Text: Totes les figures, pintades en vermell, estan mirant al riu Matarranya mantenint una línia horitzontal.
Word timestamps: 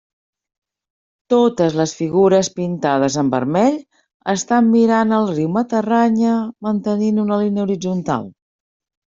Totes 1.33 1.75
les 1.79 1.91
figures, 1.99 2.49
pintades 2.59 3.17
en 3.23 3.29
vermell, 3.33 3.77
estan 4.33 4.73
mirant 4.77 5.15
al 5.19 5.29
riu 5.35 5.53
Matarranya 5.59 6.33
mantenint 6.71 7.23
una 7.27 7.41
línia 7.45 7.69
horitzontal. 7.69 8.27